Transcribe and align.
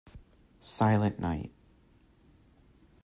Silent 0.59 1.19
Night. 1.19 1.51